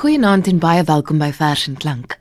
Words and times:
Goeienaand 0.00 0.46
en 0.46 0.58
baie 0.58 0.80
welkom 0.88 1.18
by 1.20 1.26
Vers 1.36 1.66
en 1.68 1.74
Klank. 1.76 2.14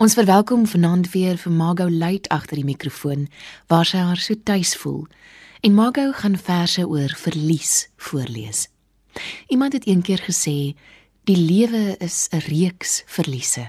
Ons 0.00 0.14
verwelkom 0.16 0.62
vanaand 0.64 1.10
weer 1.12 1.36
vir 1.36 1.52
Margot 1.52 1.92
Luit 1.92 2.28
agter 2.32 2.56
die 2.56 2.64
mikrofoon 2.64 3.26
waar 3.68 3.84
sy 3.84 4.00
haar 4.00 4.16
so 4.24 4.40
tuis 4.48 4.70
voel. 4.80 5.02
En 5.60 5.76
Margot 5.76 6.14
gaan 6.16 6.38
verse 6.40 6.80
oor 6.88 7.12
verlies 7.20 7.90
voorlees. 8.00 8.62
Iemand 9.52 9.76
het 9.76 9.84
eendag 9.84 10.24
gesê 10.30 10.72
die 11.28 11.36
lewe 11.36 11.98
is 12.00 12.28
'n 12.32 12.40
reeks 12.48 13.02
verliese. 13.06 13.68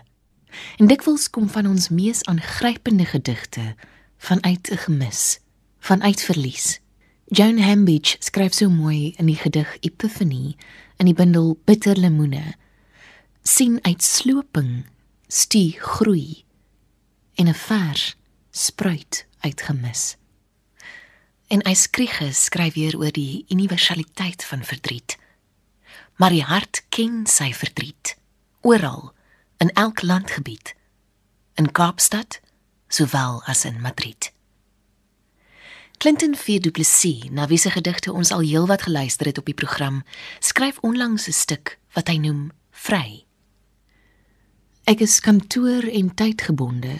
En 0.80 0.88
dikwels 0.88 1.30
kom 1.30 1.50
van 1.50 1.68
ons 1.68 1.90
mees 1.90 2.24
aangrypende 2.24 3.06
gedigte 3.06 3.76
vanuit 4.18 4.72
'n 4.72 4.78
gemis, 4.78 5.40
vanuit 5.80 6.22
verlies. 6.22 6.80
Joan 7.26 7.60
Hambidge 7.60 8.16
skryf 8.20 8.54
so 8.54 8.70
mooi 8.70 9.14
in 9.18 9.26
die 9.26 9.36
gedig 9.44 9.78
Epiphany 9.80 10.56
in 10.98 11.06
die 11.06 11.16
bundel 11.16 11.60
Bitter 11.66 12.00
Sien 13.42 13.80
uitsloping 13.82 14.86
stie 15.28 15.78
groei 15.80 16.46
en 17.36 17.48
'n 17.48 17.54
vers 17.54 18.16
spruit 18.52 19.26
uit 19.40 19.62
gemis. 19.62 20.16
En 21.48 21.66
hy 21.66 21.74
skryge 21.74 22.34
skryf 22.34 22.74
weer 22.74 22.98
oor 22.98 23.12
die 23.12 23.46
universaliteit 23.50 24.46
van 24.46 24.64
verdriet. 24.64 25.18
Maar 26.16 26.30
die 26.30 26.44
hart 26.44 26.84
ken 26.90 27.26
sy 27.26 27.54
verdriet 27.54 28.18
oral 28.62 29.14
in 29.58 29.72
elk 29.74 30.02
landgebied 30.02 30.76
in 31.54 31.72
Kaapstad 31.72 32.40
sowel 32.88 33.42
as 33.46 33.66
in 33.66 33.82
Madrid. 33.82 34.32
Clinton 35.98 36.36
V. 36.36 36.60
Du 36.60 36.72
Plessis, 36.72 37.30
na 37.30 37.48
wie 37.48 37.58
se 37.58 37.70
gedigte 37.70 38.14
ons 38.14 38.32
al 38.32 38.40
heelwat 38.40 38.82
geluister 38.82 39.26
het 39.26 39.38
op 39.38 39.46
die 39.46 39.54
program, 39.54 40.04
skryf 40.40 40.78
onlangs 40.80 41.28
'n 41.28 41.32
stuk 41.32 41.80
wat 41.94 42.08
hy 42.08 42.18
noem 42.18 42.52
Vry. 42.72 43.26
Ek 44.92 45.00
is 45.06 45.22
kantoor 45.24 45.86
en 45.88 46.10
tydgebonde. 46.20 46.98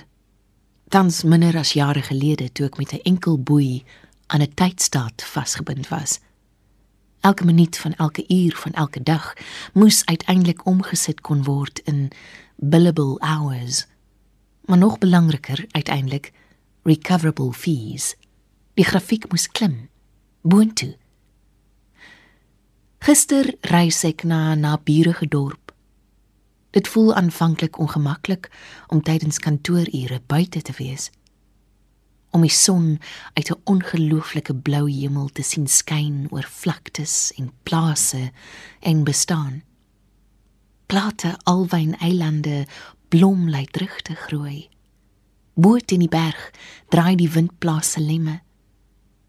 Tans 0.94 1.24
minder 1.28 1.58
as 1.60 1.74
jare 1.76 2.00
gelede 2.08 2.46
toe 2.56 2.70
ek 2.70 2.78
met 2.80 2.94
'n 2.94 3.04
enkel 3.12 3.36
boei 3.50 3.84
aan 4.32 4.42
'n 4.42 4.54
tydstaat 4.54 5.24
vasgebind 5.24 5.88
was. 5.88 6.20
Elke 7.20 7.46
minuut 7.46 7.78
van 7.78 7.94
elke 7.94 8.24
uur 8.28 8.56
van 8.56 8.72
elke 8.72 9.04
dag 9.04 9.34
moes 9.74 10.06
uiteindelik 10.06 10.66
omgesit 10.66 11.22
kon 11.22 11.44
word 11.44 11.80
in 11.84 12.12
billable 12.56 13.16
hours. 13.20 13.88
Maar 14.66 14.78
nog 14.78 14.98
belangriker 14.98 15.66
uiteindelik 15.72 16.32
recoverable 16.84 17.54
fees. 17.54 18.16
Die 18.74 18.86
grafiek 18.86 19.30
moes 19.30 19.48
klim 19.48 19.90
boontoe. 20.42 20.98
Gister 23.00 23.56
reis 23.62 24.04
ek 24.04 24.24
na 24.24 24.54
'n 24.54 24.60
naburige 24.60 25.28
dorp 25.28 25.61
Dit 26.72 26.88
voel 26.88 27.16
aanvanklik 27.16 27.80
ongemaklik 27.80 28.52
om 28.88 29.02
tydens 29.04 29.40
kantoorure 29.40 30.22
buite 30.26 30.62
te 30.62 30.72
wees. 30.78 31.10
Om 32.30 32.42
die 32.42 32.50
son 32.50 33.00
uit 33.34 33.50
'n 33.52 33.62
ongelooflike 33.64 34.56
blou 34.56 34.92
hemel 34.92 35.28
te 35.28 35.42
sien 35.42 35.68
skyn 35.68 36.28
oor 36.30 36.48
vlaktes 36.50 37.32
en 37.36 37.52
plase 37.64 38.32
en 38.80 39.04
bestaan. 39.04 39.64
Plate 40.86 41.38
alwyn 41.44 41.98
eilande 41.98 42.68
blom 43.08 43.50
luidrigtig 43.50 44.20
groei. 44.20 44.70
Bo 45.54 45.78
teen 45.78 46.00
die 46.00 46.10
berg 46.10 46.52
draai 46.88 47.16
die 47.16 47.32
wind 47.32 47.60
plase 47.60 48.00
lemme. 48.02 48.42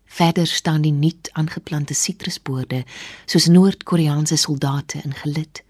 Verder 0.05 0.47
staan 0.47 0.81
die 0.81 0.93
nuut 0.93 1.31
aangeplante 1.33 1.95
sitrusboorde 1.95 2.85
soos 3.25 3.47
Noord-Koreaanse 3.47 4.37
soldate 4.37 5.01
in 5.03 5.15
gelid 5.15 5.65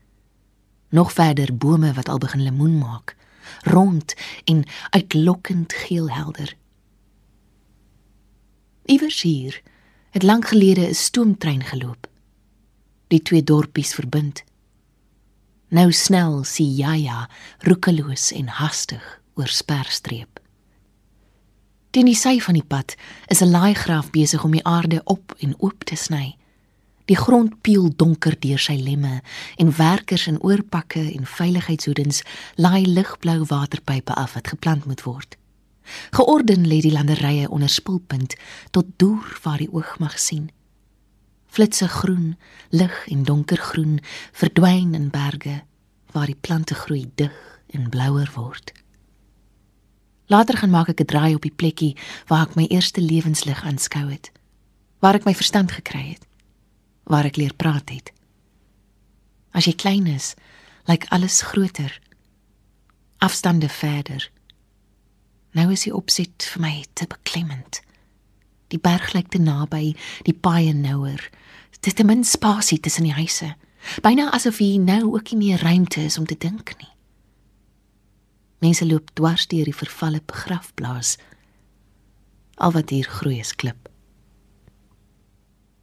nog 0.92 1.12
verder 1.12 1.56
bome 1.56 1.92
wat 1.92 2.08
al 2.08 2.18
begin 2.18 2.42
lemoen 2.42 2.78
maak, 2.78 3.16
rond 3.60 4.14
en 4.44 4.64
uitlokkend 4.90 5.72
geelhelder. 5.72 6.56
Iewers 8.84 9.22
hier 9.22 9.62
het 10.10 10.22
lank 10.22 10.48
gelede 10.48 10.80
'n 10.88 10.94
stoomtrein 10.94 11.62
geloop. 11.62 12.08
Die 13.06 13.22
twee 13.22 13.44
dorpies 13.44 13.94
verbind. 13.94 14.44
Nou 15.68 15.92
snel 15.92 16.44
sien 16.44 16.74
Jaja 16.74 17.30
roekeloos 17.58 18.32
en 18.32 18.48
hastig 18.48 19.20
oor 19.34 19.48
sperstreep. 19.48 20.40
Teen 21.90 22.04
die 22.04 22.16
sy 22.16 22.40
van 22.40 22.54
die 22.54 22.64
pad 22.64 22.94
is 23.26 23.40
'n 23.40 23.50
laaigraaf 23.50 24.10
besig 24.10 24.44
om 24.44 24.50
die 24.50 24.64
aarde 24.64 25.00
op 25.04 25.34
en 25.38 25.54
oop 25.58 25.84
te 25.84 25.96
sny. 25.96 26.36
Die 27.04 27.16
grond 27.16 27.60
pieel 27.60 27.90
donker 27.96 28.36
deur 28.38 28.60
sy 28.62 28.76
lemme 28.78 29.20
en 29.58 29.76
werkers 29.76 30.28
in 30.30 30.38
oorpakke 30.40 31.02
en 31.02 31.26
veiligheidshoedens 31.26 32.22
laai 32.54 32.86
ligblou 32.86 33.42
waterpype 33.50 34.14
af 34.14 34.36
wat 34.38 34.52
geplant 34.54 34.86
moet 34.86 35.02
word. 35.02 35.36
Georden 36.14 36.66
lê 36.66 36.78
die 36.80 36.92
landerye 36.94 37.48
onder 37.50 37.68
spulpunt 37.68 38.36
tot 38.70 38.86
deur 38.96 39.38
waar 39.42 39.58
die 39.58 39.72
oog 39.72 39.98
mag 39.98 40.18
sien. 40.18 40.50
Flitse 41.46 41.88
groen, 41.88 42.36
lig 42.70 42.94
en 43.10 43.26
donkergroen 43.26 43.98
verdwyn 44.32 44.94
in 44.94 45.10
berge 45.10 45.62
waar 46.12 46.30
die 46.30 46.38
plante 46.40 46.74
groei 46.74 47.10
dig 47.14 47.34
en 47.74 47.88
blouer 47.90 48.30
word. 48.34 48.72
Later 50.30 50.56
gaan 50.56 50.70
maak 50.70 50.88
ek 50.88 51.00
'n 51.00 51.04
draai 51.04 51.34
op 51.34 51.42
die 51.42 51.56
plekkie 51.56 51.96
waar 52.26 52.46
ek 52.46 52.54
my 52.54 52.66
eerste 52.70 53.00
lewenslig 53.00 53.64
aanskou 53.64 54.10
het, 54.10 54.30
waar 55.00 55.14
ek 55.14 55.24
my 55.24 55.34
verstand 55.34 55.72
gekry 55.72 56.14
het 56.14 56.30
waar 57.04 57.28
ek 57.28 57.38
leer 57.40 57.54
praat 57.54 57.90
het. 57.90 58.12
As 59.52 59.66
jy 59.68 59.74
klein 59.76 60.06
is, 60.06 60.32
lyk 60.88 61.06
alles 61.12 61.42
groter. 61.52 61.92
Afstande 63.22 63.68
verder. 63.68 64.30
Nou 65.52 65.68
is 65.72 65.84
die 65.84 65.94
opset 65.94 66.46
vir 66.54 66.62
my 66.64 66.74
te 66.96 67.06
beklemmend. 67.06 67.82
Die 68.72 68.80
berg 68.80 69.12
lyk 69.12 69.28
te 69.28 69.40
naby, 69.42 69.92
die 70.24 70.34
paaie 70.34 70.72
nouer. 70.72 71.20
Dit 71.76 71.92
is 71.92 71.98
te 71.98 72.06
min 72.08 72.24
spasie 72.24 72.80
tussen 72.80 73.04
die 73.04 73.16
huise. 73.16 73.52
Byna 74.02 74.30
asof 74.32 74.62
hier 74.62 74.80
nou 74.80 75.12
ook 75.12 75.32
nie 75.32 75.48
meer 75.48 75.62
ruimte 75.62 76.00
is 76.00 76.18
om 76.18 76.26
te 76.26 76.38
dink 76.38 76.72
nie. 76.78 76.88
Mense 78.62 78.86
loop 78.86 79.10
dwars 79.18 79.48
deur 79.50 79.66
die 79.66 79.76
vervalle 79.76 80.22
begrafplaas. 80.22 81.16
Al 82.62 82.72
wat 82.72 82.94
hier 82.94 83.08
groei 83.10 83.40
is 83.42 83.54
klip. 83.58 83.81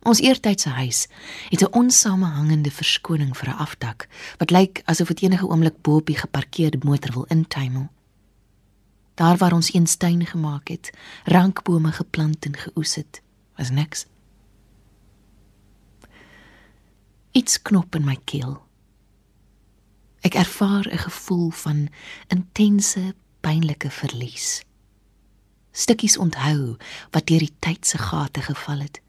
Ons 0.09 0.21
eertydse 0.25 0.69
huis 0.69 1.07
het 1.49 1.61
'n 1.61 1.73
onsamehangende 1.81 2.71
verskoning 2.71 3.37
vir 3.37 3.49
'n 3.49 3.61
afdak 3.65 4.07
wat 4.37 4.49
lyk 4.49 4.81
asof 4.85 5.07
dit 5.07 5.21
enige 5.21 5.47
oomblik 5.47 5.81
bo 5.81 5.95
op 5.95 6.05
die 6.05 6.17
geparkeerde 6.17 6.77
motor 6.81 7.11
wil 7.13 7.25
intuimel. 7.29 7.87
Daar 9.13 9.37
waar 9.37 9.53
ons 9.53 9.73
een 9.73 9.85
tuin 9.85 10.25
gemaak 10.25 10.67
het, 10.67 10.91
rankbome 11.23 11.91
geplant 11.91 12.45
en 12.45 12.57
geoes 12.57 12.95
het, 12.95 13.21
was 13.55 13.69
niks. 13.69 14.05
Iets 17.31 17.61
knop 17.61 17.95
in 17.95 18.03
my 18.03 18.17
keel. 18.23 18.61
Ek 20.19 20.33
ervaar 20.33 20.87
'n 20.91 20.97
gevoel 20.97 21.49
van 21.49 21.87
intense, 22.27 23.15
pynlike 23.39 23.89
verlies. 23.89 24.63
Stukkies 25.71 26.17
onthou 26.17 26.77
wat 27.11 27.27
deur 27.27 27.39
die 27.39 27.55
tyd 27.59 27.87
se 27.87 27.97
gate 27.97 28.41
geval 28.41 28.79
het 28.79 29.01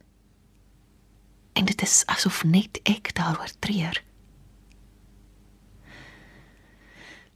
en 1.60 1.66
dit 1.66 1.82
is 1.82 2.02
asof 2.06 2.40
net 2.44 2.80
ek 2.88 3.10
daaroor 3.12 3.50
treur. 3.60 3.98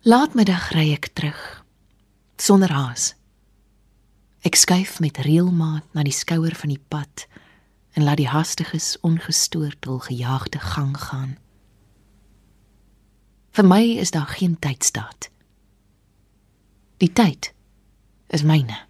Laatmiddag 0.08 0.70
ry 0.72 0.86
ek 0.94 1.10
terug 1.12 1.42
sonder 2.40 2.72
haas. 2.72 3.12
Ek 4.48 4.56
skuif 4.56 4.96
met 5.04 5.20
reëlmaat 5.28 5.84
na 5.92 6.04
die 6.08 6.16
skouer 6.16 6.56
van 6.56 6.72
die 6.72 6.80
pad 6.88 7.26
en 7.92 8.08
laat 8.08 8.22
die 8.22 8.30
hastiges 8.32 8.94
ongestoord 9.04 9.84
hul 9.84 10.00
gejaagde 10.08 10.60
gang 10.72 10.96
gaan. 11.04 11.36
Vir 13.52 13.68
my 13.68 13.84
is 14.00 14.16
daar 14.16 14.32
geen 14.32 14.56
tydstaat. 14.56 15.28
Die 17.04 17.12
tyd 17.12 17.52
is 18.32 18.42
myne. 18.42 18.86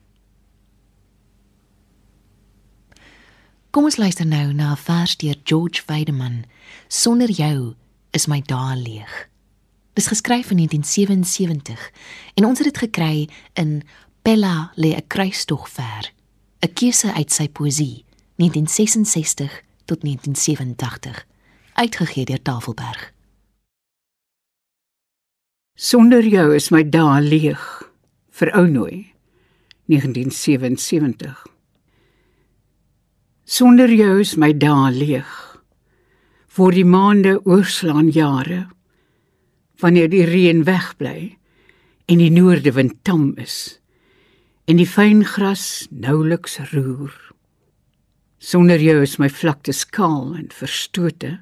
Kom 3.74 3.88
ons 3.88 3.96
luister 3.98 4.26
nou 4.26 4.52
na 4.52 4.70
'n 4.72 4.76
vers 4.76 5.16
deur 5.16 5.34
George 5.42 5.82
Weideman. 5.86 6.44
Sonder 6.88 7.30
jou 7.30 7.74
is 8.10 8.26
my 8.26 8.40
dae 8.40 8.76
leeg. 8.76 9.28
Dis 9.94 10.06
geskryf 10.06 10.50
in 10.50 10.56
1977 10.56 11.90
en 12.34 12.44
ons 12.44 12.58
het 12.58 12.66
dit 12.72 12.78
gekry 12.78 13.28
in 13.52 13.82
Bella 14.22 14.72
lê 14.76 14.94
'n 14.94 15.06
kruistog 15.06 15.68
ver. 15.68 16.12
'n 16.60 16.72
Keuse 16.72 17.12
uit 17.12 17.32
sy 17.32 17.48
poësie 17.48 18.04
1966 18.36 19.62
tot 19.84 20.02
1987 20.02 21.26
uitgegee 21.72 22.24
deur 22.24 22.42
Tafelberg. 22.42 23.12
Sonder 25.74 26.26
jou 26.26 26.54
is 26.54 26.68
my 26.70 26.88
dae 26.88 27.20
leeg 27.20 27.92
vir 28.30 28.56
ou 28.56 28.66
nooi 28.66 29.12
1977 29.86 31.53
Sonder 33.44 33.92
jou 33.92 34.20
is 34.20 34.36
my 34.36 34.52
dae 34.56 34.90
leeg. 34.90 35.32
Voor 36.48 36.72
die 36.72 36.84
maande 36.84 37.40
oorslaan 37.44 38.08
jare. 38.10 38.66
wanneer 39.84 40.08
die 40.08 40.24
reën 40.24 40.64
wegbly 40.64 41.36
en 42.06 42.20
die 42.20 42.30
noordewind 42.32 43.00
tam 43.02 43.32
is 43.40 43.80
en 44.70 44.78
die 44.80 44.88
fyn 44.88 45.24
gras 45.28 45.86
nouliks 45.90 46.56
roer. 46.70 47.12
Sonder 48.40 48.80
jou 48.80 49.02
is 49.04 49.18
my 49.20 49.28
vlakte 49.28 49.74
skaal 49.76 50.32
en 50.38 50.48
verstote. 50.52 51.34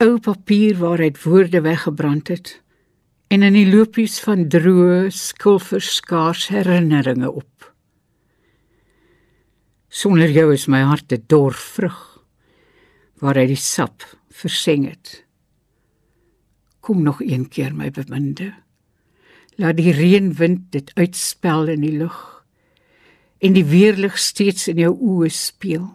Ou 0.00 0.16
papier 0.20 0.78
waaruit 0.80 1.20
woorde 1.24 1.60
weggebrand 1.64 2.32
het 2.32 2.54
en 3.32 3.44
in 3.44 3.56
die 3.58 3.68
lopies 3.68 4.16
van 4.24 4.46
droë 4.48 5.10
skilverskaars 5.12 6.48
herinneringe 6.54 7.28
op. 7.32 7.55
Sonder 9.96 10.28
jou 10.28 10.50
is 10.52 10.66
my 10.68 10.82
hart 10.84 11.12
'n 11.12 11.24
dor 11.26 11.54
vrug 11.56 12.00
waaruit 13.22 13.48
die 13.48 13.56
sap 13.56 14.04
verseng 14.28 14.84
het. 14.84 15.24
Kom 16.80 17.02
nog 17.02 17.22
een 17.22 17.48
keer 17.48 17.72
my 17.74 17.90
beminde. 17.90 18.52
Laat 19.56 19.76
die 19.76 19.92
reënwind 19.92 20.68
dit 20.70 20.92
uitspel 20.94 21.68
in 21.68 21.80
die 21.80 21.96
lug 21.96 22.44
en 23.40 23.52
die 23.52 23.64
weerlig 23.64 24.18
steeds 24.18 24.68
in 24.68 24.76
jou 24.76 24.92
oë 24.92 25.30
speel. 25.32 25.88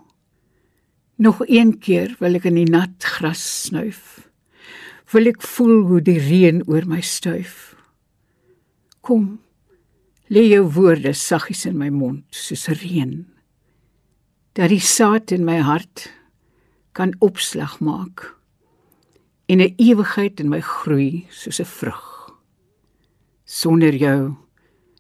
Nog 1.16 1.44
een 1.46 1.78
keer 1.78 2.16
wil 2.20 2.36
ek 2.36 2.46
in 2.50 2.58
die 2.58 2.72
nat 2.72 3.04
gras 3.04 3.44
snuif. 3.68 4.30
Wil 5.14 5.28
ek 5.28 5.42
voel 5.42 5.86
hoe 5.86 6.02
die 6.02 6.18
reën 6.18 6.64
oor 6.66 6.88
my 6.88 7.02
stuif. 7.02 7.76
Kom, 9.02 9.40
lê 10.28 10.50
jou 10.50 10.66
woorde 10.74 11.14
saggies 11.14 11.66
in 11.66 11.78
my 11.78 11.90
mond 11.90 12.26
soos 12.34 12.66
reën. 12.68 13.31
Dat 14.54 14.70
die 14.70 14.84
saad 14.84 15.32
in 15.32 15.46
my 15.48 15.62
hart 15.64 16.10
kan 16.92 17.16
opslag 17.24 17.80
maak 17.80 18.36
en 19.48 19.62
'n 19.62 19.74
ewigheid 19.78 20.40
in 20.40 20.50
my 20.50 20.62
groei 20.62 21.26
soos 21.30 21.60
'n 21.60 21.66
vrug. 21.66 22.36
Sonder 23.46 23.96
jou 23.96 24.36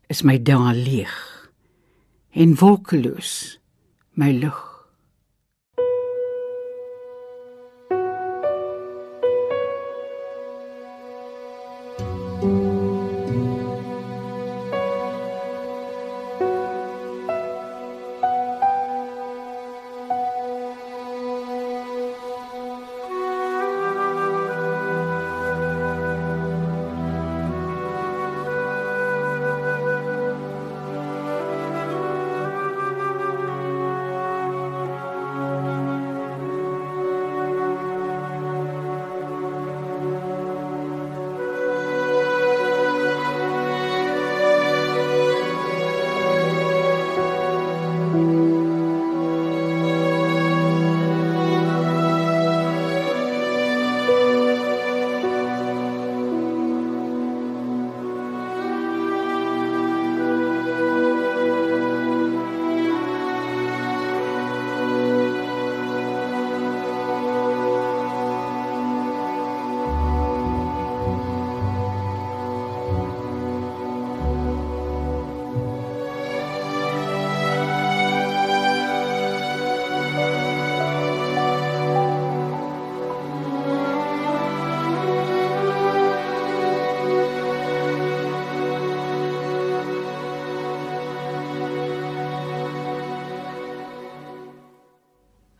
is 0.07 0.21
my 0.23 0.37
dae 0.37 0.73
leeg 0.73 1.15
en 2.31 2.55
wolkeloos 2.55 3.59
my 4.13 4.31
lug. 4.31 4.70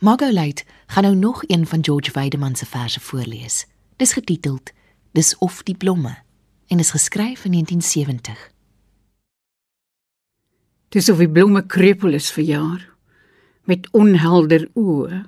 Margolite 0.01 0.63
gaan 0.85 1.03
nou 1.03 1.15
nog 1.15 1.43
een 1.47 1.67
van 1.67 1.83
George 1.83 2.11
Weideman 2.11 2.55
se 2.55 2.65
verse 2.65 2.99
voorlees. 2.99 3.65
Dis 3.95 4.13
getiteld 4.13 4.71
Dis 5.11 5.37
of 5.37 5.63
die 5.63 5.77
blomme 5.77 6.17
en 6.67 6.79
is 6.79 6.91
geskryf 6.91 7.45
in 7.45 7.51
1970. 7.51 8.51
Dis 10.89 11.09
of 11.09 11.17
die 11.17 11.29
blomme 11.29 11.65
krepelus 11.65 12.31
verjaar 12.31 12.89
met 13.63 13.87
onhelder 13.91 14.69
oë. 14.73 15.21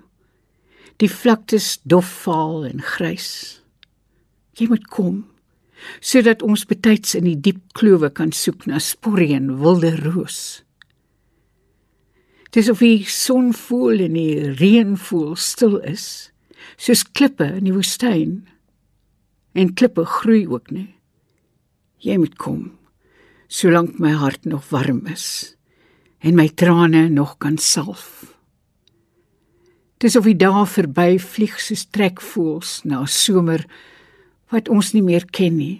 Die 0.95 1.11
vlaktes 1.11 1.79
dof 1.83 2.09
vaal 2.25 2.65
en 2.65 2.81
grys. 2.81 3.61
Jy 4.57 4.67
moet 4.73 4.87
kom 4.87 5.21
sodat 5.99 6.41
ons 6.41 6.65
betyds 6.65 7.13
in 7.13 7.29
die 7.29 7.37
diep 7.39 7.61
klowe 7.77 8.09
kan 8.09 8.31
soek 8.31 8.65
na 8.65 8.79
sporrie 8.79 9.35
en 9.35 9.59
wilde 9.59 9.95
roos. 10.01 10.62
Dis 12.53 12.69
of 12.69 12.83
die 12.85 13.01
son 13.09 13.49
voel 13.57 14.03
en 14.05 14.13
die 14.13 14.53
reën 14.59 14.93
voel 15.07 15.33
stil 15.41 15.79
is, 15.89 16.29
soos 16.77 17.01
klippe 17.17 17.47
in 17.57 17.65
die 17.65 17.73
woestyn. 17.73 18.43
En 19.57 19.73
klippe 19.73 20.05
groei 20.05 20.45
ook 20.45 20.69
nie. 20.73 20.91
Jy 22.03 22.19
moet 22.21 22.37
kom 22.37 22.71
solank 23.53 23.99
my 24.01 24.15
hart 24.17 24.47
nog 24.49 24.65
warm 24.71 25.03
is 25.11 25.53
en 26.25 26.33
my 26.33 26.47
trane 26.49 27.03
nog 27.13 27.35
kan 27.37 27.59
salf. 27.61 28.33
Dis 30.01 30.15
of 30.17 30.25
die 30.25 30.37
dae 30.39 30.63
verby 30.65 31.19
vlieg 31.21 31.59
soos 31.61 31.83
trekvoels 31.93 32.79
na 32.89 33.03
somer 33.05 33.67
wat 34.49 34.71
ons 34.73 34.93
nie 34.95 35.03
meer 35.05 35.27
ken 35.29 35.59
nie. 35.59 35.77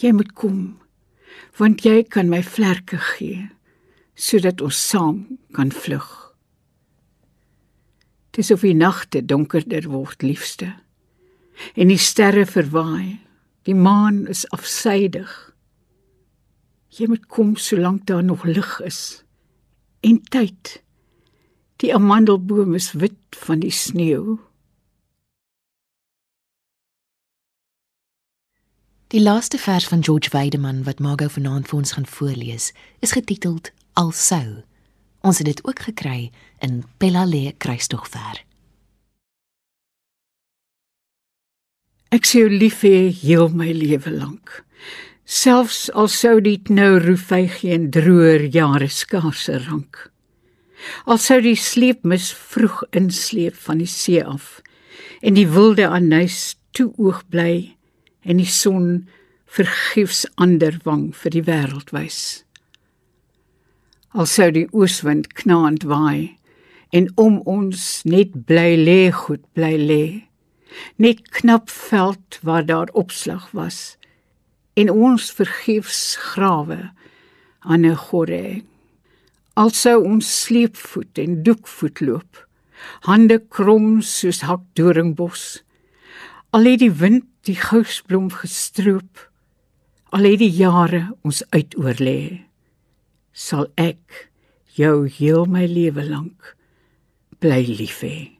Jy 0.00 0.14
moet 0.16 0.32
kom 0.32 0.60
want 1.60 1.84
jy 1.84 2.02
kan 2.08 2.32
my 2.32 2.40
vlerke 2.44 3.00
gee 3.16 3.44
sodat 4.16 4.62
ons 4.64 4.78
saam 4.88 5.38
kan 5.52 5.70
vlug. 5.72 6.08
Dis 8.36 8.50
of 8.50 8.64
die 8.64 8.74
nagte 8.76 9.22
donkerder 9.24 9.88
word, 9.92 10.24
liefste. 10.24 10.72
En 11.76 11.92
die 11.92 12.00
sterre 12.00 12.46
verwaai. 12.48 13.20
Die 13.68 13.74
maan 13.74 14.26
is 14.30 14.44
afsydig. 14.54 15.30
Jy 16.96 17.08
moet 17.12 17.26
kom 17.32 17.56
solank 17.60 18.06
daar 18.08 18.24
nog 18.24 18.44
lig 18.44 18.80
is. 18.84 19.00
En 20.00 20.20
tyd. 20.32 20.80
Die 21.82 21.92
amandelboom 21.94 22.76
is 22.76 22.92
wit 22.92 23.36
van 23.36 23.60
die 23.64 23.72
sneeu. 23.72 24.38
Die 29.12 29.20
laaste 29.20 29.58
vers 29.58 29.88
van 29.88 30.04
George 30.04 30.30
Weideman 30.32 30.82
wat 30.84 31.00
Margot 31.00 31.32
vanaand 31.32 31.68
vir 31.68 31.78
ons 31.78 31.92
gaan 31.96 32.08
voorlees, 32.10 32.72
is 33.00 33.12
getiteld 33.16 33.72
alsou. 33.96 34.62
Ons 35.26 35.40
het 35.40 35.48
dit 35.48 35.62
ook 35.64 35.80
gekry 35.88 36.30
in 36.62 36.84
Pelale 37.00 37.54
kruistogver. 37.58 38.42
Ek 42.14 42.28
sou 42.28 42.46
lief 42.48 42.84
hê 42.86 43.08
heel 43.10 43.50
my 43.50 43.72
lewe 43.74 44.12
lank. 44.12 44.62
Selfs 45.26 45.88
al 45.90 46.08
sou 46.12 46.38
dit 46.44 46.70
nou 46.70 47.00
roefy 47.02 47.46
geen 47.58 47.88
droër 47.90 48.46
jare 48.54 48.88
skaarse 48.92 49.58
rank. 49.66 50.06
Al 51.10 51.18
sou 51.18 51.40
die 51.42 51.58
sleepmis 51.58 52.30
vroeg 52.30 52.84
insleep 52.94 53.56
van 53.66 53.82
die 53.82 53.90
see 53.90 54.22
af 54.22 54.60
en 55.24 55.34
die 55.34 55.48
wilde 55.48 55.88
anuis 55.88 56.54
toe 56.76 56.92
oog 57.00 57.24
bly 57.32 57.74
en 58.22 58.38
die 58.38 58.48
son 58.48 59.08
vergifs 59.50 60.26
ander 60.36 60.76
wang 60.84 61.08
vir 61.16 61.32
die 61.32 61.46
wêreld 61.48 61.90
wys 61.96 62.45
al 64.12 64.26
sou 64.26 64.50
die 64.50 64.68
ooswind 64.72 65.32
knaand 65.32 65.82
waai 65.82 66.36
en 66.90 67.10
om 67.16 67.40
ons 67.44 68.02
net 68.04 68.46
bly 68.46 68.76
lê 68.76 69.10
goed 69.12 69.42
bly 69.54 69.74
lê. 69.76 70.06
Net 70.96 71.28
knap 71.30 71.70
veld 71.70 72.38
waar 72.42 72.66
daar 72.66 72.90
opslag 72.92 73.50
was 73.50 73.96
en 74.76 74.90
ons 74.92 75.30
vergifs 75.32 76.16
grawe 76.20 76.92
aan 77.60 77.84
'n 77.86 77.96
gorre 77.96 78.62
al 79.56 79.70
sou 79.72 80.04
ons 80.04 80.26
sleepvoet 80.42 81.18
en 81.18 81.42
doekvoet 81.42 82.00
loop 82.00 82.42
hande 83.08 83.38
krom 83.48 84.02
soos 84.02 84.42
hakdoringbos 84.44 85.44
al 86.50 86.68
het 86.68 86.82
die 86.84 86.92
wind 86.92 87.24
die 87.48 87.56
gousblom 87.56 88.28
gestroop 88.30 89.22
al 90.12 90.28
het 90.28 90.38
die 90.44 90.52
jare 90.52 91.02
ons 91.24 91.40
uitoorlê 91.56 92.45
sal 93.36 93.68
ek 93.76 94.28
jou 94.78 95.04
heel 95.18 95.44
my 95.44 95.66
lewe 95.68 96.04
lank 96.08 96.54
bly 97.40 97.60
lief 97.68 98.00
hê 98.00 98.35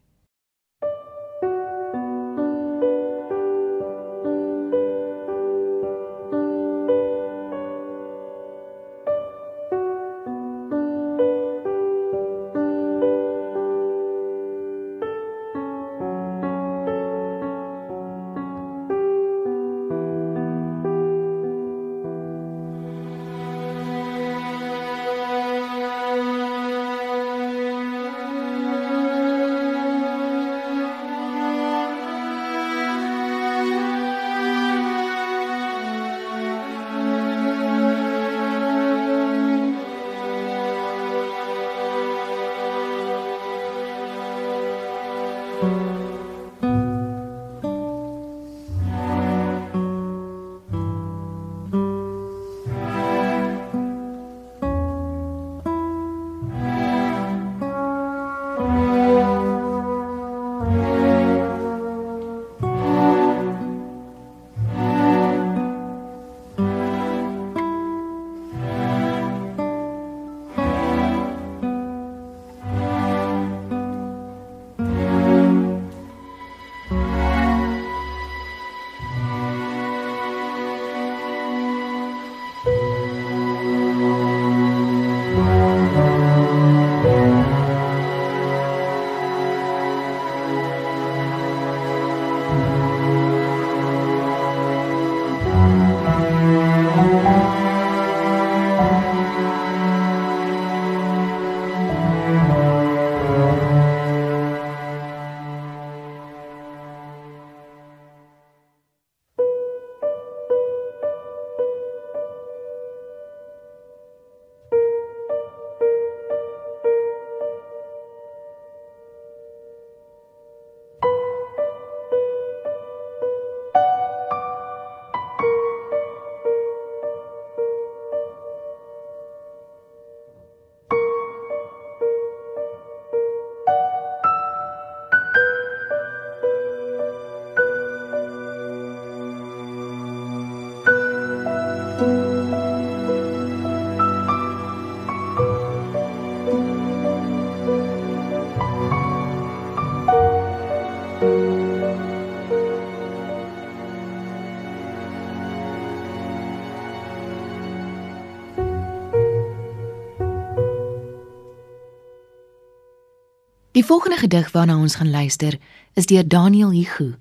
Die 163.76 163.84
volgende 163.84 164.16
gedig 164.16 164.52
waarna 164.52 164.78
ons 164.78 164.94
gaan 164.94 165.10
luister 165.10 165.58
is 165.92 166.06
deur 166.06 166.28
Daniel 166.28 166.70
Hugo 166.72 167.14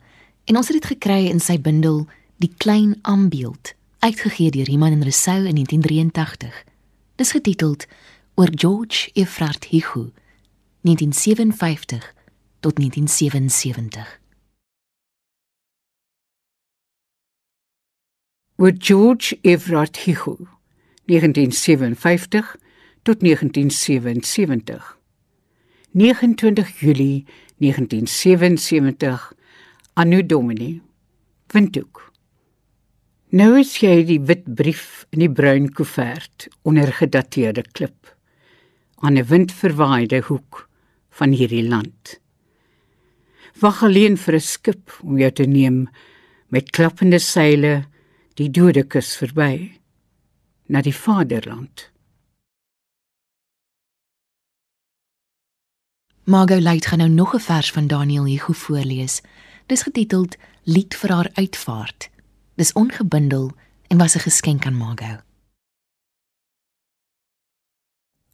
en 0.43 0.55
ons 0.55 0.67
het 0.67 0.77
dit 0.77 0.85
gekry 0.85 1.25
in 1.27 1.39
sy 1.43 1.57
bundel 1.59 2.05
Die 2.39 2.53
klein 2.57 2.93
ambeeld 3.01 3.73
uitgegee 3.99 4.51
deur 4.55 4.69
Iman 4.71 4.95
en 4.95 5.03
Resou 5.03 5.43
in 5.43 5.59
1983. 5.59 6.63
Dis 7.15 7.31
getiteld 7.31 7.85
oor 8.35 8.47
George 8.55 9.11
Efrat 9.13 9.65
Hugo 9.65 10.11
1957 10.87 12.13
tot 12.59 12.75
1977. 12.79 14.19
Oor 18.55 18.73
George 18.77 19.37
Everett 19.41 19.97
Hugo 19.97 20.37
1957 21.05 22.55
tot 23.03 23.19
1977 23.19 24.94
29 25.95 26.81
Julie 26.81 27.23
1977 27.59 29.33
Anno 29.93 30.21
Domini 30.21 30.81
Windhoek 31.53 32.01
Nou 33.31 33.53
is 33.61 33.71
jy 33.79 34.01
die 34.09 34.17
wit 34.19 34.43
brief 34.59 35.05
in 35.15 35.23
die 35.23 35.31
bruin 35.31 35.69
koevert 35.71 36.49
onder 36.67 36.91
gedateerde 36.99 37.63
klip 37.71 38.11
aan 38.99 39.15
'n 39.15 39.23
windverwaaide 39.31 40.19
hoek 40.27 40.67
van 41.15 41.31
hierdie 41.31 41.63
land. 41.63 42.19
Wag 43.63 43.83
alleen 43.87 44.17
vir 44.17 44.35
'n 44.35 44.47
skip 44.51 44.99
om 44.99 45.17
jou 45.17 45.31
te 45.31 45.47
neem 45.47 45.87
met 46.51 46.75
klappende 46.75 47.19
seile 47.19 47.87
die 48.35 48.51
dodekus 48.51 49.15
verby 49.15 49.79
na 50.67 50.81
die 50.81 50.95
vaderland. 50.95 51.94
Margot 56.25 56.61
Luit 56.61 56.85
gaan 56.85 56.97
nou 56.97 57.09
nog 57.09 57.35
'n 57.35 57.39
vers 57.39 57.71
van 57.71 57.87
Daniel 57.87 58.25
Hugo 58.25 58.53
voorlees. 58.53 59.21
Dis 59.65 59.81
getiteld 59.81 60.35
Lied 60.63 60.95
vir 60.95 61.11
haar 61.11 61.29
uitvaart. 61.33 62.09
Dis 62.55 62.73
ongebundel 62.73 63.51
en 63.87 63.97
was 63.97 64.15
'n 64.15 64.19
geskenk 64.19 64.65
aan 64.65 64.77
Margot. 64.77 65.23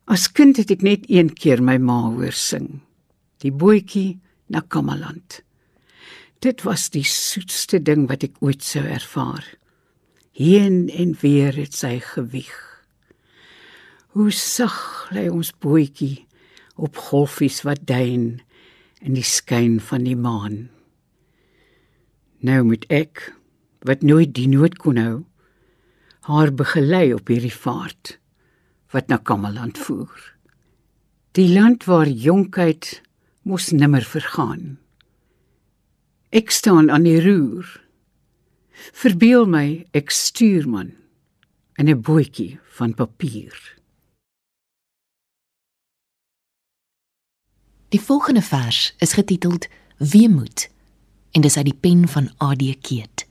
As 0.04 0.32
kind 0.32 0.58
het 0.58 0.70
ek 0.70 0.82
net 0.82 1.10
een 1.10 1.34
keer 1.34 1.64
my 1.64 1.78
ma 1.78 2.02
hoor 2.02 2.32
sing. 2.32 2.80
Die 3.38 3.52
bootjie 3.52 4.20
na 4.46 4.64
Kamaland. 4.68 5.44
Dit 6.40 6.62
was 6.62 6.90
die 6.90 7.04
soetste 7.04 7.82
ding 7.82 8.08
wat 8.08 8.24
ek 8.24 8.36
ooit 8.40 8.64
sou 8.64 8.86
ervaar. 8.86 9.58
Heen 10.32 10.90
en 10.90 11.18
weer 11.20 11.56
het 11.56 11.74
sy 11.74 12.00
gewieg. 12.00 12.84
Hoe 14.08 14.32
sag 14.32 15.08
lê 15.12 15.30
ons 15.30 15.52
bootjie 15.60 16.30
op 16.76 16.98
golfies 16.98 17.62
wat 17.68 17.86
duin 17.86 18.42
in 19.02 19.18
die 19.18 19.26
skyn 19.26 19.80
van 19.80 20.06
die 20.06 20.16
maan. 20.16 20.70
Nou 22.42 22.64
moet 22.64 22.86
ek 22.90 23.32
wat 23.86 24.02
nooit 24.06 24.34
die 24.38 24.48
nood 24.50 24.78
kon 24.82 24.98
hou 25.02 25.24
haar 26.30 26.52
begelei 26.54 27.14
op 27.16 27.32
hierdie 27.34 27.54
vaart 27.54 28.18
wat 28.94 29.10
na 29.10 29.18
Kamaland 29.18 29.80
voer. 29.82 30.20
Die 31.38 31.50
land 31.54 31.88
waar 31.90 32.10
jonkheid 32.10 33.02
mos 33.48 33.72
nimmer 33.72 34.06
vergaan. 34.06 34.78
Ek 36.30 36.52
staan 36.52 36.92
aan 36.92 37.08
die 37.08 37.20
roer. 37.24 37.66
Verbeel 38.94 39.48
my 39.50 39.86
ek 39.98 40.12
stuurman 40.12 40.94
in 41.80 41.90
'n 41.90 42.02
bootjie 42.02 42.60
van 42.78 42.94
papier. 42.94 43.81
Die 47.92 48.00
volgende 48.02 48.42
vers 48.42 48.94
is 48.98 49.14
getiteld 49.14 49.68
Weemoed 49.98 50.70
en 51.32 51.44
dis 51.44 51.58
uit 51.58 51.66
die 51.68 51.76
pen 51.76 52.06
van 52.08 52.30
AD 52.40 52.62
Keet. 52.80 53.26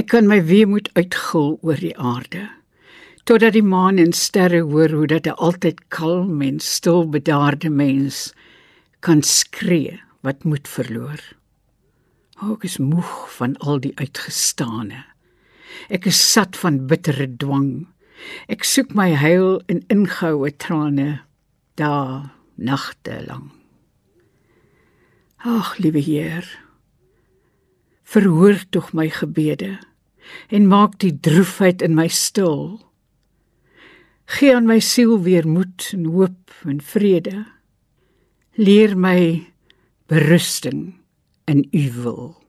Ek 0.00 0.08
kan 0.08 0.24
my 0.30 0.38
weemoed 0.48 0.88
uitgil 0.96 1.58
oor 1.60 1.82
die 1.82 1.92
aarde 1.92 2.46
totdat 3.28 3.52
die 3.58 3.64
maan 3.64 4.00
en 4.00 4.14
sterre 4.16 4.62
hoor 4.70 4.94
hoe 4.96 5.10
dat 5.12 5.28
'n 5.28 5.36
altyd 5.36 5.82
kalm 5.92 6.40
en 6.40 6.56
stil 6.60 7.04
bedaarde 7.04 7.68
mens 7.68 8.32
kan 9.04 9.22
skree 9.22 10.00
wat 10.24 10.44
moed 10.44 10.68
verloor. 10.68 11.20
O, 12.40 12.54
ek 12.56 12.64
is 12.64 12.78
moeg 12.78 13.12
van 13.36 13.56
al 13.56 13.78
die 13.78 13.92
uitgestane. 14.00 15.04
Ek 15.88 16.06
is 16.06 16.32
sat 16.32 16.56
van 16.56 16.86
bittere 16.86 17.36
dwang 17.36 17.86
Ek 18.48 18.64
soek 18.64 18.94
my 18.94 19.12
heil 19.14 19.60
in 19.68 19.84
ingehoue 19.92 20.50
trane, 20.56 21.20
daar 21.76 22.32
nagte 22.56 23.22
lank. 23.26 23.52
Ag, 25.38 25.76
liewe 25.78 26.02
Heer, 26.02 26.42
verhoor 28.02 28.58
tog 28.74 28.90
my 28.92 29.06
gebede 29.06 29.76
en 30.50 30.66
maak 30.66 30.96
die 30.98 31.12
droefheid 31.14 31.82
in 31.82 31.94
my 31.94 32.08
stil. 32.10 32.80
Gee 34.34 34.50
aan 34.50 34.66
my 34.66 34.80
siel 34.82 35.14
weer 35.22 35.46
moed 35.46 35.86
en 35.94 36.08
hoop 36.10 36.52
en 36.66 36.82
vrede. 36.82 37.46
Leer 38.58 38.96
my 38.98 39.46
berusting 40.10 40.98
in 41.46 41.68
U 41.70 41.84
wil. 42.02 42.47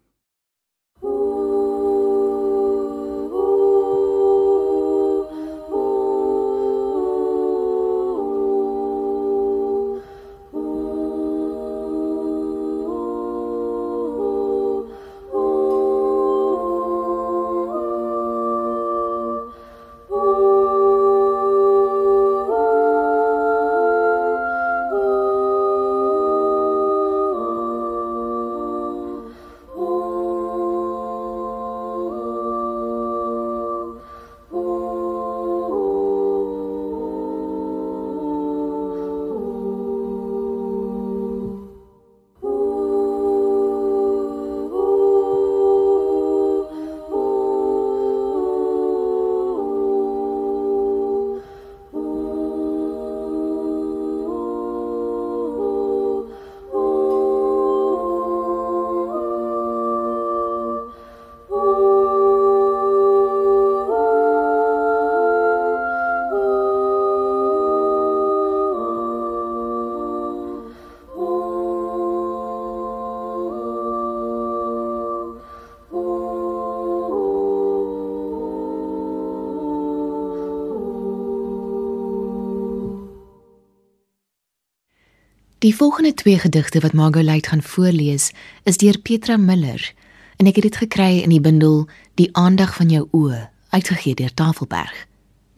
Die 85.60 85.76
volgende 85.76 86.14
twee 86.14 86.40
gedigte 86.40 86.80
wat 86.80 86.94
Margot 86.94 87.24
Luit 87.24 87.48
gaan 87.48 87.64
voorlees, 87.64 88.32
is 88.64 88.78
deur 88.78 89.00
Petra 89.00 89.38
Miller 89.38 89.94
en 90.36 90.48
ek 90.48 90.56
het 90.56 90.64
dit 90.70 90.78
gekry 90.80 91.18
in 91.20 91.34
die 91.34 91.42
bundel 91.44 91.90
Die 92.16 92.30
aandag 92.32 92.76
van 92.78 92.88
jou 92.88 93.08
oë, 93.12 93.50
uitgegee 93.76 94.16
deur 94.16 94.32
Tafelberg. 94.34 94.94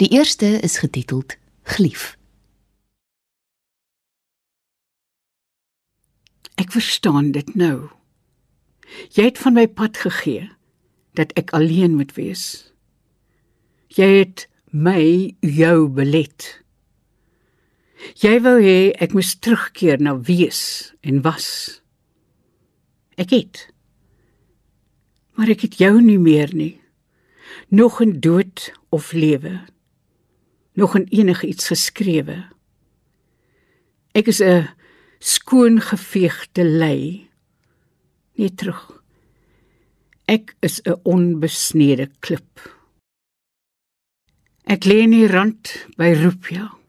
Die 0.01 0.09
eerste 0.09 0.57
is 0.65 0.79
getiteld 0.81 1.37
Glief. 1.63 2.17
Ek 6.57 6.73
verstaan 6.73 7.29
dit 7.37 7.53
nou. 7.53 7.91
Jy 9.13 9.29
het 9.29 9.37
van 9.37 9.53
my 9.53 9.67
pad 9.69 10.01
gegee 10.01 10.49
dat 11.13 11.29
ek 11.37 11.53
alleen 11.53 11.93
moet 12.01 12.17
wees. 12.17 12.73
Jy 13.93 14.09
het 14.23 14.47
my 14.73 15.35
jou 15.45 15.85
belet 15.93 16.60
Jy 18.21 18.39
wou 18.43 18.57
hê 18.61 18.91
ek 19.01 19.13
moes 19.15 19.35
terugkeer 19.39 20.01
na 20.01 20.15
wees 20.17 20.91
en 21.05 21.21
was. 21.25 21.81
Ek 23.21 23.33
het. 23.33 23.67
Maar 25.37 25.53
ek 25.53 25.65
het 25.67 25.77
jou 25.81 25.99
nie 26.01 26.19
meer 26.21 26.51
nie. 26.55 26.75
Nog 27.69 28.01
in 28.03 28.19
dood 28.19 28.71
of 28.89 29.11
lewe. 29.13 29.61
Nog 30.73 30.95
in 30.97 31.07
enige 31.11 31.47
iets 31.47 31.69
geskrewe. 31.71 32.43
Ek 34.13 34.27
is 34.27 34.41
'n 34.41 34.67
skoon 35.19 35.79
geveegde 35.79 36.63
lei. 36.63 37.29
Nie 38.35 38.53
terug. 38.55 39.03
Ek 40.25 40.55
is 40.59 40.81
'n 40.83 40.99
onbesnede 41.03 42.09
klip. 42.19 42.59
Ek 44.65 44.85
lê 44.85 45.01
in 45.03 45.11
die 45.11 45.27
rand 45.27 45.87
by 45.97 46.13
Roepia 46.13 46.80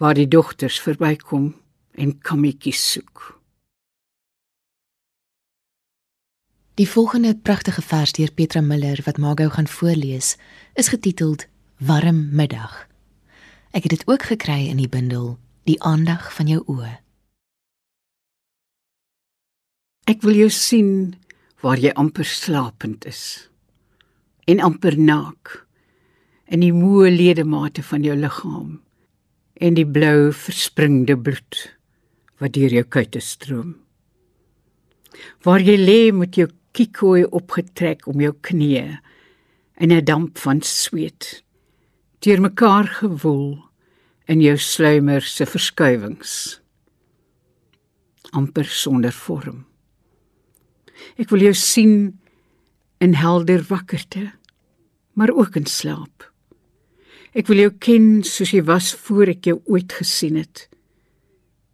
waar 0.00 0.16
die 0.16 0.28
dogters 0.28 0.80
verbykom 0.80 1.50
en 1.92 2.18
kammetjies 2.24 2.80
soek. 2.92 3.26
Die 6.80 6.88
volgende 6.88 7.34
pragtige 7.36 7.82
vers 7.84 8.14
deur 8.16 8.32
Petra 8.32 8.62
Miller 8.64 9.02
wat 9.04 9.20
Margot 9.20 9.52
gaan 9.52 9.68
voorlees, 9.68 10.36
is 10.74 10.88
getiteld 10.88 11.44
Warm 11.76 12.28
middag. 12.32 12.88
Ek 13.76 13.84
het 13.84 13.92
dit 13.98 14.08
ook 14.08 14.24
gekry 14.32 14.70
in 14.72 14.80
die 14.80 14.88
bundel 14.88 15.36
Die 15.68 15.76
aandag 15.84 16.32
van 16.32 16.48
jou 16.48 16.62
oë. 16.72 16.96
Ek 20.08 20.24
wil 20.24 20.34
jou 20.40 20.48
sien 20.50 21.18
waar 21.60 21.78
jy 21.78 21.92
amper 21.92 22.24
slapend 22.24 23.04
is 23.04 23.50
en 24.48 24.64
amper 24.64 24.96
naak 24.96 25.60
in 26.48 26.64
die 26.64 26.72
moe 26.72 27.10
ledemate 27.12 27.84
van 27.84 28.02
jou 28.02 28.16
liggaam 28.16 28.80
en 29.60 29.76
die 29.76 29.86
blou 29.86 30.32
verspringde 30.32 31.16
bloed 31.20 31.60
wat 32.40 32.54
deur 32.56 32.72
jou 32.72 32.84
kuite 32.88 33.20
stroom. 33.20 33.74
Waar 35.44 35.60
jy 35.60 35.76
lê 35.76 36.00
met 36.16 36.36
jou 36.38 36.48
kikooi 36.76 37.26
opgetrek 37.28 38.06
om 38.08 38.22
jou 38.24 38.32
knieë 38.32 39.00
in 39.80 39.92
'n 39.92 40.04
damp 40.04 40.38
van 40.38 40.62
sweet, 40.62 41.42
deur 42.20 42.40
mekaar 42.40 42.86
gewoel 42.86 43.64
in 44.26 44.40
jou 44.40 44.56
sluimer 44.56 45.22
se 45.22 45.46
verskuiwings 45.46 46.60
amper 48.32 48.64
sonder 48.64 49.12
vorm. 49.12 49.66
Ek 51.18 51.30
wil 51.30 51.40
jou 51.40 51.54
sien 51.54 52.20
in 53.00 53.14
helder 53.14 53.62
wakkerte, 53.68 54.30
maar 55.12 55.30
ook 55.30 55.56
in 55.56 55.66
slaap. 55.66 56.29
Ek 57.30 57.46
wil 57.46 57.62
jou 57.62 57.70
ken 57.78 58.08
soos 58.26 58.50
jy 58.50 58.64
was 58.66 58.90
voor 59.06 59.30
ek 59.36 59.46
jou 59.46 59.60
ooit 59.70 59.92
gesien 60.00 60.38
het. 60.40 60.66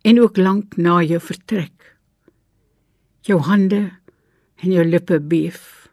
En 0.05 0.21
ook 0.21 0.37
lank 0.37 0.77
na 0.77 1.01
jou 1.03 1.21
vertrek. 1.21 1.97
Jou 3.25 3.41
hande 3.41 3.89
en 4.63 4.73
jou 4.73 4.85
lippe 4.85 5.19
beef. 5.21 5.89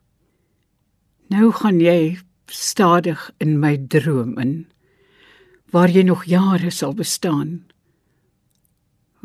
Nou 1.32 1.52
gaan 1.56 1.80
jy 1.82 2.20
stadig 2.52 3.32
in 3.42 3.58
my 3.60 3.78
droom 3.90 4.38
in 4.38 4.54
waar 5.74 5.90
jy 5.90 6.04
nog 6.06 6.28
jare 6.30 6.70
sal 6.70 6.92
bestaan. 6.94 7.64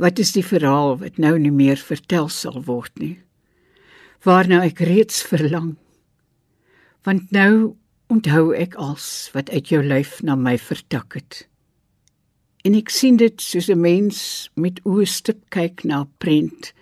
Wat 0.01 0.17
is 0.23 0.31
die 0.33 0.45
verhaal 0.47 0.95
wat 1.03 1.19
nou 1.21 1.35
nie 1.37 1.53
meer 1.53 1.77
vertel 1.77 2.31
sal 2.33 2.63
word 2.65 2.95
nie? 2.97 3.19
Waarna 4.25 4.63
ek 4.65 4.81
reeds 4.81 5.21
verlang. 5.29 5.75
Want 7.05 7.29
nou 7.37 7.77
onthou 8.09 8.55
ek 8.57 8.75
als 8.81 9.29
wat 9.35 9.51
uit 9.51 9.69
jou 9.69 9.83
lyf 9.85 10.23
na 10.25 10.37
my 10.37 10.57
vertak 10.59 11.15
het. 11.19 11.45
En 12.65 12.75
ek 12.75 12.91
sien 12.91 13.17
dit 13.21 13.41
soos 13.41 13.69
'n 13.69 13.81
mens 13.81 14.51
met 14.57 14.81
oë 14.85 15.07
stip 15.07 15.41
kyk 15.51 15.85
na 15.85 16.01
'n 16.01 16.13
prent 16.19 16.73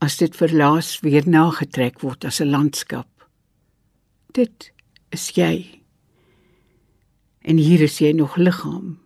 as 0.00 0.16
dit 0.16 0.36
verlaas 0.36 1.00
weer 1.00 1.28
nagetrek 1.28 2.00
word 2.00 2.24
as 2.24 2.40
'n 2.40 2.50
landskap. 2.50 3.08
Dit 4.32 4.72
is 5.10 5.30
jy. 5.34 5.82
En 7.42 7.56
hier 7.56 7.80
is 7.80 7.98
jy 7.98 8.12
nog 8.12 8.36
liggaam 8.36 8.98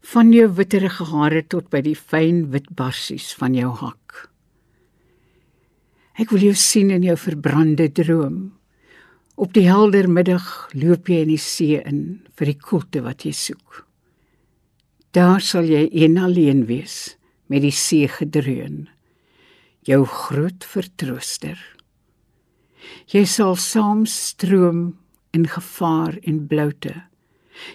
van 0.00 0.32
jou 0.32 0.48
witterige 0.54 1.04
hare 1.04 1.42
tot 1.46 1.70
by 1.70 1.80
die 1.80 1.96
fyn 1.96 2.50
wit 2.50 2.68
barsies 2.76 3.34
van 3.34 3.54
jou 3.54 3.70
hak. 3.72 4.30
Ek 6.18 6.30
wil 6.30 6.40
jou 6.40 6.54
sien 6.54 6.90
in 6.90 7.02
jou 7.02 7.16
verbrande 7.16 7.88
droom 7.92 8.52
Op 9.34 9.50
die 9.54 9.66
helder 9.66 10.06
middag 10.06 10.44
loop 10.78 11.08
jy 11.10 11.24
in 11.24 11.32
die 11.32 11.42
see 11.42 11.80
in 11.82 12.00
vir 12.38 12.52
die 12.52 12.60
koelte 12.60 13.02
wat 13.02 13.24
jy 13.26 13.32
soek. 13.34 13.80
Daar 15.14 15.42
sal 15.42 15.66
jy 15.66 15.88
een 15.90 16.18
alleen 16.22 16.64
wees 16.68 17.16
met 17.50 17.64
die 17.64 17.74
see 17.74 18.06
gedreun. 18.10 18.84
Jou 19.86 20.04
groot 20.06 20.64
vertrooster. 20.64 21.58
Jy 23.10 23.24
sal 23.26 23.56
saam 23.58 24.04
stroom 24.06 24.84
in 25.34 25.48
gevaar 25.50 26.14
en 26.22 26.44
bloute. 26.46 26.94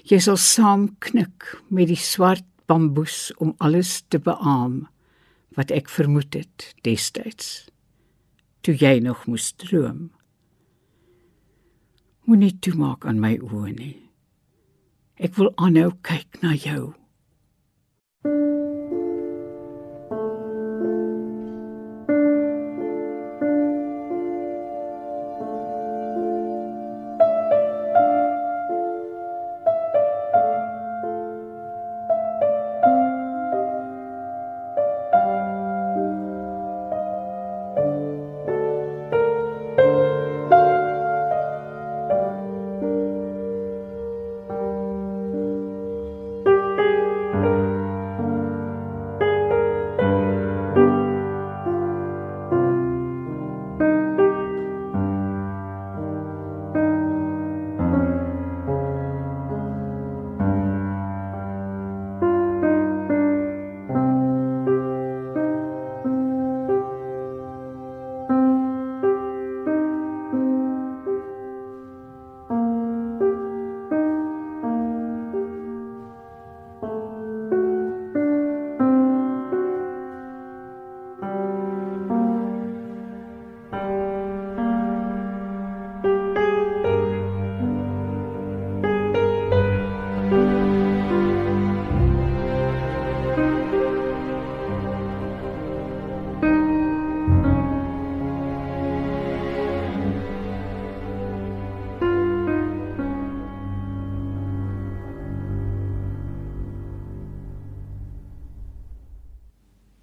Jy 0.07 0.19
sal 0.23 0.39
saam 0.39 0.87
knik 1.03 1.49
met 1.67 1.91
die 1.91 1.99
swart 1.99 2.47
bamboes 2.71 3.33
om 3.37 3.55
alles 3.59 3.99
te 4.07 4.19
beam 4.21 4.85
wat 5.57 5.73
ek 5.75 5.91
vermoed 5.91 6.37
het 6.39 6.71
destyds 6.87 7.69
toe 8.61 8.75
jy 8.75 8.99
nog 9.03 9.25
moes 9.27 9.51
droom. 9.57 10.09
Moenie 12.29 12.59
toemaak 12.61 13.07
aan 13.09 13.17
my 13.17 13.39
oë 13.41 13.71
nie. 13.73 13.95
Ek 15.17 15.33
wil 15.39 15.49
aanhou 15.57 15.95
kyk 16.05 16.37
na 16.43 16.51
jou. 16.53 16.91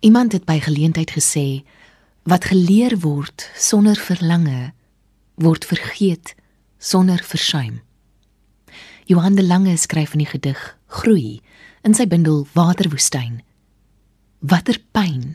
Iemand 0.06 0.32
het 0.32 0.44
by 0.46 0.60
geleentheid 0.62 1.10
gesê 1.10 1.64
wat 2.30 2.44
geleer 2.46 2.94
word 3.02 3.50
sonder 3.58 3.98
verlange 3.98 4.70
word 5.34 5.66
vergeet 5.66 6.34
sonder 6.78 7.18
versuim. 7.26 7.80
Johan 9.10 9.34
de 9.34 9.42
Lange 9.42 9.74
skryf 9.76 10.12
in 10.14 10.22
die 10.22 10.30
gedig 10.30 10.60
Groei 10.86 11.40
in 11.82 11.98
sy 11.98 12.06
bundel 12.06 12.44
Waterwoestyn. 12.54 13.40
Watter 14.38 14.78
pyn, 14.94 15.34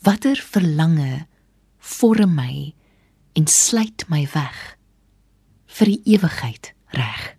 watter 0.00 0.40
verlange 0.40 1.26
vorm 1.76 2.32
my 2.38 2.72
en 3.36 3.46
sluit 3.46 4.08
my 4.08 4.24
weg 4.32 4.58
vir 5.76 5.92
die 5.92 6.16
ewigheid 6.16 6.72
reg. 6.96 7.32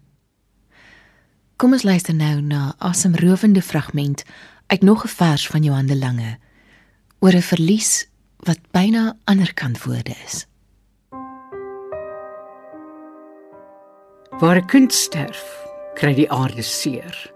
Kom 1.58 1.74
ons 1.74 1.86
luister 1.88 2.14
nou 2.14 2.42
na 2.46 2.76
asemrowende 2.78 3.66
fragment 3.66 4.22
uit 4.74 4.82
nog 4.82 5.04
'n 5.06 5.08
vers 5.08 5.48
van 5.48 5.64
Johan 5.64 5.86
de 5.86 5.98
Lange 5.98 6.38
oor 7.20 7.34
'n 7.34 7.42
verlies 7.42 8.10
wat 8.38 8.60
byna 8.72 9.18
anderkant 9.24 9.84
woorde 9.84 10.16
is. 10.26 10.48
Waar 14.40 14.58
'n 14.58 14.66
kind 14.66 14.94
sterf, 14.94 15.68
kry 15.94 16.14
die 16.14 16.32
aarde 16.32 16.62
seer. 16.62 17.34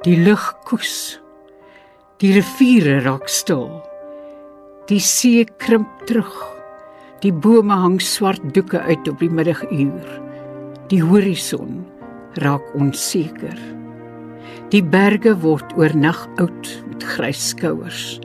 Die 0.00 0.18
lug 0.18 0.58
koes. 0.64 1.20
Die 2.16 2.32
riviere 2.32 3.00
raak 3.00 3.28
stil. 3.28 3.88
Die 4.86 5.00
see 5.00 5.44
krimp 5.56 6.06
terug. 6.06 6.56
Die 7.20 7.32
bome 7.32 7.74
hang 7.74 8.00
swart 8.00 8.54
doeke 8.54 8.80
uit 8.80 9.08
op 9.08 9.18
die 9.18 9.30
middaguur. 9.30 10.20
Die 10.86 11.02
horison 11.02 11.86
raak 12.32 12.74
onseker. 12.74 13.81
Die 14.72 14.80
berge 14.80 15.34
word 15.42 15.74
oornag 15.76 16.16
oud 16.40 16.68
met 16.88 17.02
grys 17.04 17.42
skouers. 17.50 18.16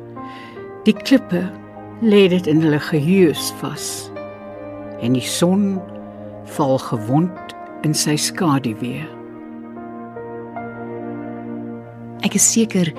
Die 0.88 0.94
klippe 0.96 1.42
lê 2.00 2.22
dit 2.32 2.46
in 2.48 2.62
hulle 2.64 2.80
geheus 2.86 3.50
vas. 3.60 3.88
En 5.04 5.18
die 5.18 5.26
son 5.28 5.74
val 6.56 6.80
gewond 6.86 7.56
in 7.84 7.92
sy 7.92 8.16
skaduwee. 8.16 9.04
Ek 12.24 12.40
is 12.40 12.48
seker 12.48 12.94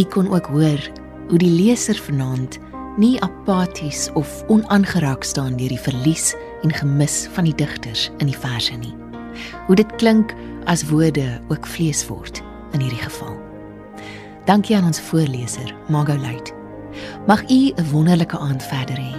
u 0.00 0.06
kon 0.16 0.32
ook 0.32 0.48
hoor 0.54 0.88
hoe 1.28 1.42
die 1.44 1.52
leser 1.52 2.00
vanaand 2.06 2.56
nie 2.96 3.18
apaties 3.26 4.06
of 4.16 4.32
onaangeraak 4.48 5.28
staan 5.28 5.60
deur 5.60 5.76
die 5.76 5.84
verlies 5.90 6.32
en 6.64 6.72
gemis 6.72 7.26
van 7.36 7.52
die 7.52 7.56
digters 7.60 8.08
in 8.16 8.32
die 8.32 8.40
verse 8.48 8.80
nie. 8.80 8.96
Hoe 9.68 9.76
dit 9.76 9.96
klink 10.00 10.32
as 10.72 10.88
woorde 10.88 11.28
ook 11.52 11.68
vlees 11.68 12.00
word 12.08 12.40
in 12.74 12.84
hierdie 12.84 13.02
geval. 13.02 13.38
Dankie 14.44 14.76
aan 14.76 14.84
ons 14.90 15.00
voorleser, 15.00 15.74
Margot 15.88 16.20
Luit. 16.20 16.52
Mag 17.26 17.42
u 17.50 17.72
'n 17.74 17.90
wonderlike 17.90 18.38
aand 18.38 18.62
verder 18.62 18.96
hê. 18.96 19.14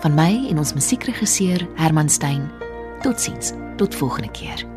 Van 0.00 0.14
my 0.14 0.46
en 0.50 0.58
ons 0.58 0.72
musiekregisseur 0.72 1.68
Herman 1.74 2.08
Stein. 2.08 2.50
Totsiens. 3.00 3.52
Tot 3.76 3.94
volgende 3.94 4.30
keer. 4.30 4.71